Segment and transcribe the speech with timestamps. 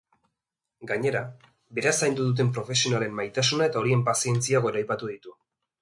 [0.91, 1.21] Gainera,
[1.79, 5.41] bera zaindu duten profesionalen maitasuna eta horien pazientzia goraipatu ditu.